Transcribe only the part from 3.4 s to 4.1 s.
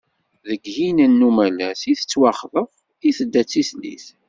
d tislit.